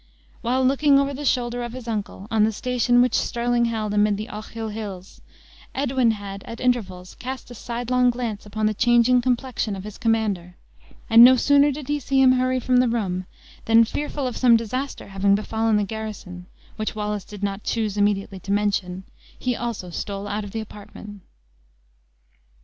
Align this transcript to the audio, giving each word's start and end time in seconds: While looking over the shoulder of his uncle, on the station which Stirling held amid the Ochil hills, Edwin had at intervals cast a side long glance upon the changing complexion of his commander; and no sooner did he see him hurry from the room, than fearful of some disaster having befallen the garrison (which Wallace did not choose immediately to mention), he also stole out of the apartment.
While 0.41 0.65
looking 0.65 0.97
over 0.97 1.13
the 1.13 1.25
shoulder 1.25 1.61
of 1.61 1.73
his 1.73 1.87
uncle, 1.87 2.27
on 2.31 2.43
the 2.43 2.51
station 2.51 3.03
which 3.03 3.13
Stirling 3.13 3.65
held 3.65 3.93
amid 3.93 4.17
the 4.17 4.29
Ochil 4.29 4.71
hills, 4.73 5.21
Edwin 5.75 6.09
had 6.09 6.43
at 6.45 6.59
intervals 6.59 7.13
cast 7.19 7.51
a 7.51 7.53
side 7.53 7.91
long 7.91 8.09
glance 8.09 8.43
upon 8.47 8.65
the 8.65 8.73
changing 8.73 9.21
complexion 9.21 9.75
of 9.75 9.83
his 9.83 9.99
commander; 9.99 10.57
and 11.07 11.23
no 11.23 11.35
sooner 11.35 11.71
did 11.71 11.87
he 11.87 11.99
see 11.99 12.19
him 12.19 12.31
hurry 12.31 12.59
from 12.59 12.77
the 12.77 12.87
room, 12.89 13.27
than 13.65 13.83
fearful 13.83 14.25
of 14.25 14.35
some 14.35 14.57
disaster 14.57 15.09
having 15.09 15.35
befallen 15.35 15.77
the 15.77 15.83
garrison 15.83 16.47
(which 16.77 16.95
Wallace 16.95 17.23
did 17.23 17.43
not 17.43 17.63
choose 17.63 17.95
immediately 17.95 18.39
to 18.39 18.51
mention), 18.51 19.03
he 19.37 19.55
also 19.55 19.91
stole 19.91 20.27
out 20.27 20.43
of 20.43 20.49
the 20.49 20.61
apartment. 20.61 21.21